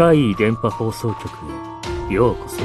[0.00, 1.28] 怪異電波放送局
[2.10, 2.56] へようこそ。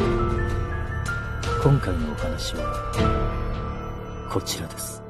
[1.61, 5.03] 今回のお話は、こちらです。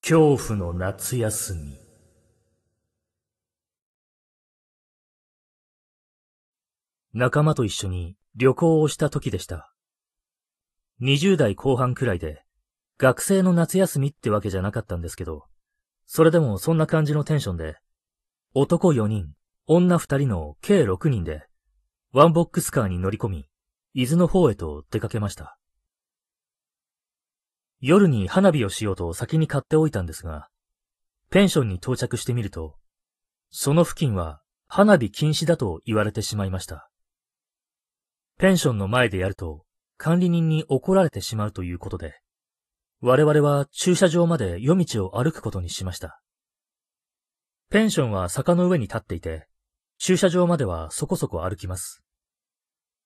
[0.00, 1.76] 恐怖の夏休み。
[7.12, 9.74] 仲間と一緒に旅行をした時でした。
[11.02, 12.44] 20代後半くらいで、
[12.96, 15.44] 学生の夏休みってわけじゃなかったんですけど、
[16.06, 17.76] それでもそんな感じのテンションで、
[18.54, 19.34] 男4人、
[19.66, 21.46] 女2人の計6人で、
[22.12, 23.48] ワンボックスカーに乗り込み、
[23.94, 25.58] 伊豆の方へと出かけました。
[27.80, 30.48] 夜に花火をしようと先に買っておいたんですが、
[31.30, 32.76] ペンションに到着してみると、
[33.50, 36.88] その付近は花火禁止だと言われてしまいました。
[38.38, 39.64] ペンションの前でやると
[39.96, 42.20] 管理人に怒られてしまうということで、
[43.06, 46.22] 我々は駐車場まで夜道を歩くことにしました。
[47.68, 49.46] ペンションは坂の上に立っていて、
[49.98, 52.02] 駐車場まではそこそこ歩きます。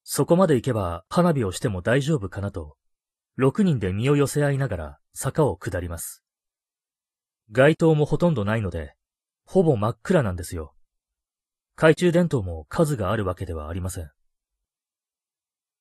[0.04, 2.76] そこまで行けば花火をしても大丈夫かなと、
[3.40, 6.22] 6人で身を寄せ合いながら坂を下ります。
[7.50, 8.94] 街灯もほとんどないので、
[9.46, 10.74] ほぼ真っ暗なんですよ。
[11.74, 14.12] 懐中電灯も数があるわけではありません。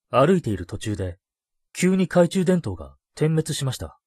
[0.09, 1.19] 歩いている途中で、
[1.71, 3.99] 急に懐中電灯が点滅しました。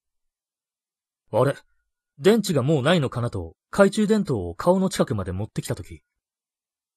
[1.32, 1.54] あれ？
[2.18, 6.02] 電池がもうないのかなと懐中電灯を顔の近くまで持ってきたとき、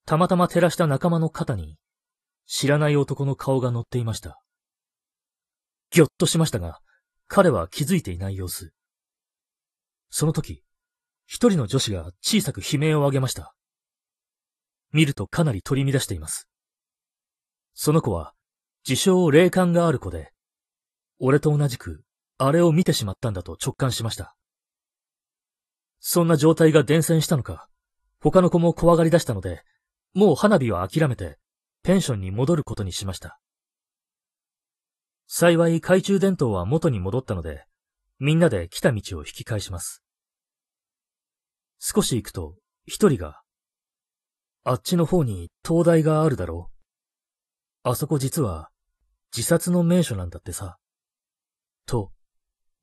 [0.06, 1.78] たまたま照らした仲間の肩に、
[2.46, 4.42] 知らない男の顔が乗っていました。
[5.92, 6.80] ぎょっとしましたが、
[7.28, 8.74] 彼は気づいていない様子。
[10.10, 10.64] その時、
[11.26, 13.56] 一人の女子が小さく悲鳴を上げました。
[14.92, 16.50] 見るとかなり取り乱しています。
[17.74, 18.34] その子は、
[18.88, 20.32] 自称霊感がある子で、
[21.20, 22.04] 俺と同じく、
[22.46, 24.36] あれを見てしまったんだと直感しました。
[26.00, 27.70] そんな状態が伝染したのか、
[28.20, 29.64] 他の子も怖がり出したので、
[30.14, 31.38] もう花火は諦めて、
[31.84, 33.40] ペンションに戻ることにしました。
[35.28, 37.66] 幸い懐中電灯は元に戻ったので、
[38.20, 40.04] みんなで来た道を引き返します。
[41.80, 43.42] 少し行くと、一人が、
[44.64, 46.70] あっちの方に灯台があるだろ
[47.86, 47.90] う。
[47.90, 48.70] あそこ実は、
[49.36, 50.78] 自殺の名所なんだってさ。
[51.86, 52.13] と、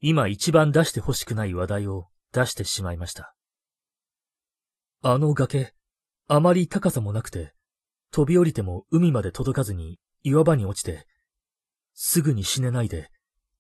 [0.00, 3.34] 今一番出してほしくない話題を出してしまいました。
[5.02, 5.74] あの崖、
[6.28, 7.52] あまり高さもなくて、
[8.10, 11.06] 飛び降りても海まで届かずに岩場に落ちて、
[11.94, 13.10] すぐに死ねないで、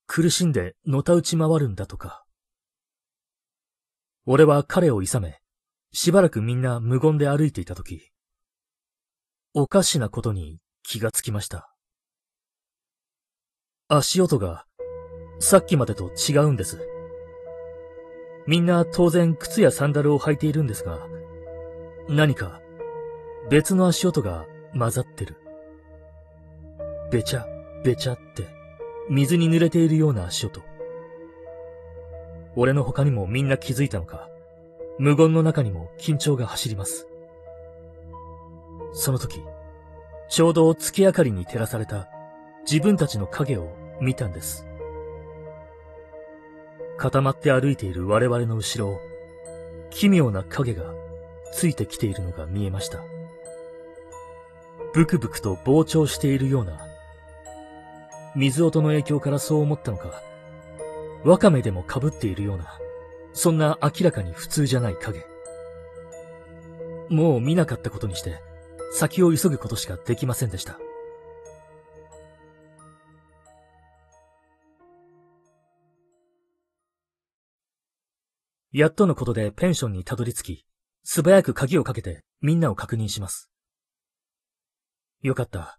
[0.06, 2.24] 苦しんでのたうち回るんだとか。
[4.24, 5.40] 俺は彼を諌め、
[5.92, 8.10] しばらくみんな無言で歩いていたとき、
[9.52, 11.74] おかしなことに気がつきました。
[13.88, 14.64] 足音が、
[15.40, 16.78] さっきまでと違うんです。
[18.46, 21.00] みんな当然靴やサンダルを履いているんですが、
[22.08, 22.60] 何か
[23.48, 24.46] 別の足音が
[24.78, 25.36] 混ざってる。
[27.10, 27.46] べちゃ、
[27.82, 28.48] べちゃって、
[29.08, 30.62] 水に濡れているような足音。
[32.54, 34.28] 俺の他にもみんな気づいたのか、
[34.98, 37.08] 無言の中にも緊張が走ります。
[38.92, 39.42] その時、
[40.28, 42.10] ちょうど月明かりに照らされた
[42.70, 44.69] 自分たちの影を見たんです。
[47.00, 49.00] 固まって歩いている我々の後ろを、
[49.88, 50.84] 奇妙な影が
[51.50, 53.02] ついてきているのが見えました。
[54.92, 56.78] ブクブクと膨張しているような、
[58.36, 60.22] 水音の影響からそう思ったのか、
[61.24, 62.78] ワカメでも被っているような、
[63.32, 65.24] そんな明らかに普通じゃない影。
[67.08, 68.42] もう見なかったことにして、
[68.92, 70.78] 先を急ぐことしかできませんでした。
[78.72, 80.66] やっとのことでペンションにたどり着き、
[81.02, 83.50] 素早く鍵をかけてみんなを確認します。
[85.22, 85.78] よかった。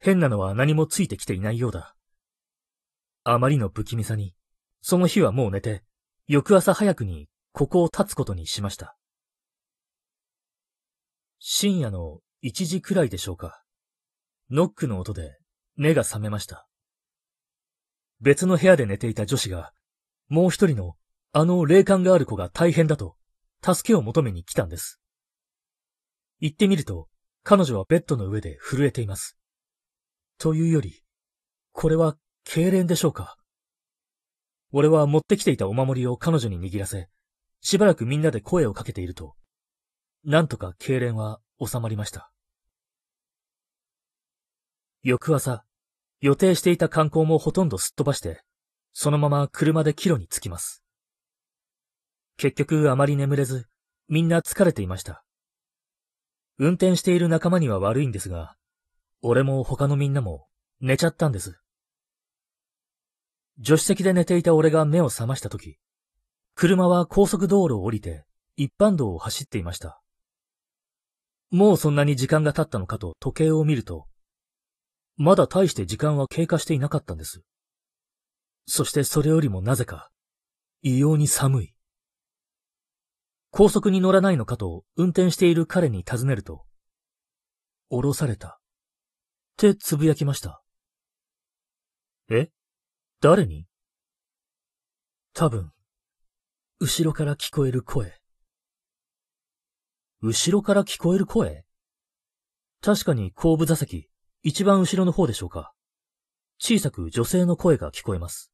[0.00, 1.94] 変なのは何もついてきていないようだ。
[3.22, 4.34] あまりの不気味さに、
[4.82, 5.84] その日はもう寝て、
[6.26, 8.96] 翌朝早くにここを立つことにしました。
[11.38, 13.62] 深夜の1時くらいでしょうか。
[14.50, 15.38] ノックの音で
[15.76, 16.66] 目が覚めました。
[18.20, 19.72] 別の部屋で寝ていた女子が、
[20.28, 20.96] もう一人の
[21.38, 23.14] あの霊感がある子が大変だと、
[23.62, 25.02] 助けを求めに来たんです。
[26.40, 27.08] 行ってみると、
[27.42, 29.36] 彼女はベッドの上で震えています。
[30.38, 31.02] というより、
[31.72, 32.16] これは
[32.48, 33.36] 痙攣でしょうか？
[34.72, 37.10] 俺は持ってきていたお守りを彼女に握らせ、
[37.60, 39.34] しばらくみんなで声をかけていると、
[40.24, 42.32] なんとか痙攣は収まりました。
[45.02, 45.66] 翌朝、
[46.22, 48.40] 予定していた観光もほとんどすっ飛ばして、
[48.94, 50.82] そのまま車で帰路に着きます。
[52.36, 53.66] 結局あまり眠れず、
[54.08, 55.24] みんな疲れていました。
[56.58, 58.56] 運転している仲間には悪いんですが、
[59.22, 60.46] 俺も他のみんなも
[60.80, 61.58] 寝ちゃったんです。
[63.64, 65.78] 助手席で寝ていた俺が目を覚ましたとき、
[66.54, 68.24] 車は高速道路を降りて
[68.56, 70.00] 一般道を走っていました。
[71.50, 74.06] もうそんなに時間が経ったのかと時計を見ると、
[75.16, 77.42] まだ大して時間は経過していなかったんです。
[78.66, 80.10] そしてそれよりもなぜか、
[80.82, 81.75] 異様に寒い。
[83.58, 86.66] 高速に乗らないのかと運転している彼に尋ねると、
[87.88, 88.48] 降ろされた。
[88.48, 88.60] っ
[89.56, 90.60] てつぶやきました。
[92.30, 92.50] え？
[93.22, 93.64] 誰に？
[95.32, 95.72] 多分、
[96.80, 98.12] 後ろから聞こえる声。
[100.20, 101.64] 後ろから聞こえる声？
[102.82, 104.10] 確かに後部座席、
[104.42, 105.72] 一番後ろの方でしょうか。
[106.58, 108.52] 小さく女性の声が聞こえます。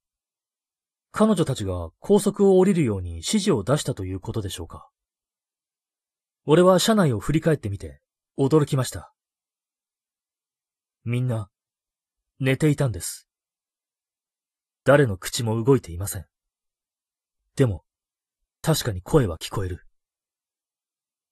[1.13, 4.89] 彼女たちが高速を降りるように指示を出したということでしょうか。
[6.47, 8.01] 俺は車内を振り返ってみて、
[8.39, 9.13] 驚きました。
[11.05, 11.51] みんな、
[12.41, 13.29] 寝ていたんです。
[14.85, 16.25] 誰の口も動いていません。
[17.57, 17.85] でも、
[18.63, 19.87] 確かに声は聞こえる。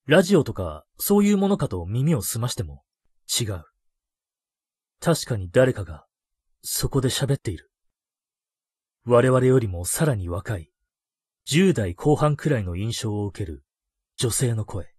[0.06, 2.84] ラジオとか、そういうものかと耳を澄ましても、
[3.40, 3.64] 違う。
[5.00, 6.04] 確かに誰かが、
[6.62, 7.69] そこで喋っている。
[9.04, 10.70] 我々よりもさらに若い、
[11.48, 13.64] 10代後半くらいの印象を受ける
[14.16, 14.92] 女性の声。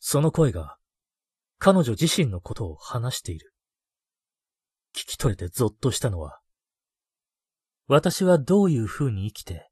[0.00, 0.76] その声が、
[1.58, 3.52] 彼女自身のことを話している。
[4.94, 6.40] 聞き取れてゾッとしたのは、
[7.88, 9.70] 私はどういう風に生きて、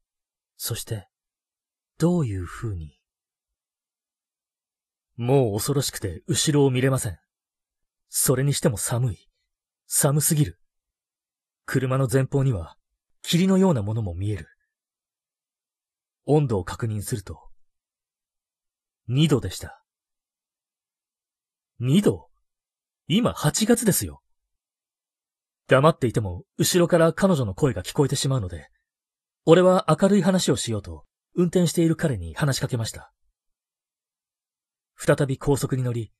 [0.55, 1.07] そして、
[1.97, 2.99] どういう風に。
[5.17, 7.17] もう恐ろしくて後ろを見れません。
[8.09, 9.29] それにしても寒い。
[9.87, 10.59] 寒すぎる。
[11.65, 12.77] 車の前方には
[13.21, 14.47] 霧のようなものも見える。
[16.25, 17.39] 温度を確認すると、
[19.09, 19.83] 2度でした。
[21.81, 22.29] 2度？
[23.07, 24.21] 今8月ですよ。
[25.67, 28.69] 黙っていても後ろから彼女の声が聞こえてしまうので、
[29.45, 33.11] 俺は明るい話をしようと運転している彼に話しかけました。
[34.95, 36.11] 再び高速に乗り、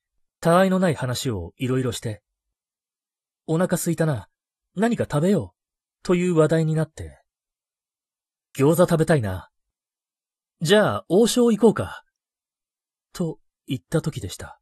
[0.41, 2.21] 他愛のない話をいろいろして、
[3.47, 4.27] お腹すいたな、
[4.75, 7.21] 何か食べよう、という話題になって、
[8.57, 9.49] 餃子食べたいな。
[10.61, 12.03] じゃあ、王将行こうか。
[13.13, 14.59] と言った時でした。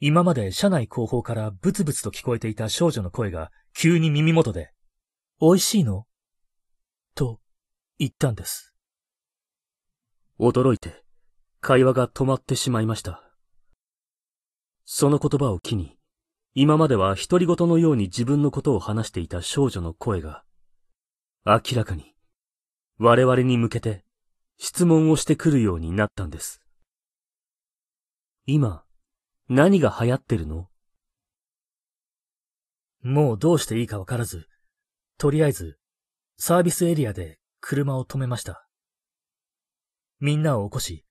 [0.00, 4.72] 今まで車内後方からブツブツと聞こえていた少女の声が急に耳元で、
[5.40, 6.06] 美味しいの？
[7.16, 7.40] と
[7.98, 8.76] 言ったんです。
[10.38, 11.02] 驚いて、
[11.60, 13.24] 会話が止まってしまいました。
[14.84, 15.97] その言葉を機に、
[16.60, 20.42] 今までは独り言のように自分のことを話していた少女の声が、
[21.46, 22.16] 明らかに、
[22.98, 24.04] 我々に向けて
[24.56, 26.60] 質問をしてくるようになったんです。
[28.44, 28.82] 今、
[29.48, 30.66] 何が流行ってるの？
[33.04, 34.48] もうどうしていいかわからず、
[35.16, 35.78] とりあえず、
[36.38, 38.66] サービスエリアで車を止めました。
[40.18, 41.04] みんなを起こし、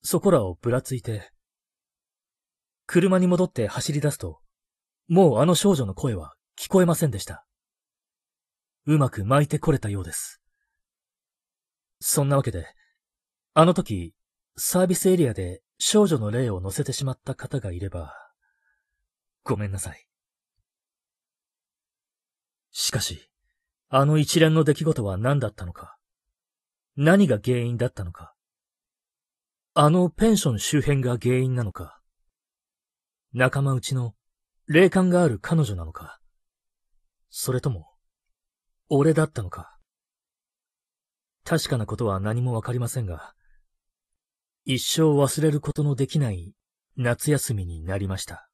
[0.00, 1.30] そこらをぶらついて、
[2.86, 4.40] 車に戻って走り出すと、
[5.08, 7.44] もうあの少女の声は聞こえませんでした。
[8.86, 10.40] うまく巻いてこれたようです。
[12.00, 12.66] そんなわけで、
[13.54, 14.14] あの時、
[14.56, 18.14] サービスエリアで少女の霊を乗せてしまった方がいれば、
[19.42, 20.06] ごめんなさい。
[22.70, 23.30] しかし、
[23.88, 25.96] あの一連の出来事は何だったのか。
[26.96, 28.34] 何が原因だったのか。
[29.74, 32.00] あのペンション周辺が原因なのか。
[33.32, 34.14] 仲間内の
[34.66, 36.20] 霊感がある彼女なのか？
[37.28, 37.90] それとも、
[38.88, 39.78] 俺だったのか？
[41.44, 43.34] 確かなことは何もわかりませんが、
[44.64, 46.54] 一生忘れることのできない
[46.96, 48.48] 夏休みになりました。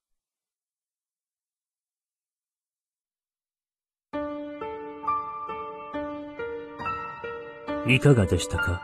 [7.86, 8.82] いかがでしたか？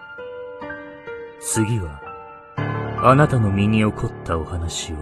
[1.41, 2.01] 次は、
[3.03, 4.97] あなたの身に起こったお話を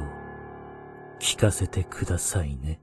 [1.19, 2.81] 聞かせてくださいね。